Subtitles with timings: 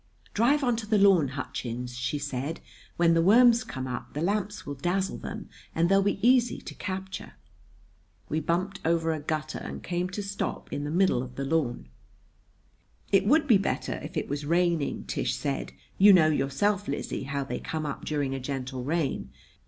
[0.33, 2.59] "Drive onto the lawn, Hutchins," she said.
[2.97, 6.73] "When the worms come up, the lamps will dazzle them and they'll be easy to
[6.73, 7.33] capture."
[8.27, 11.45] We bumped over a gutter and came to a stop in the middle of the
[11.45, 11.87] lawn.
[13.11, 15.71] "It would be better if it was raining," Tish said.
[15.99, 19.29] "You know, yourself, Lizzie, how they come up during a gentle rain.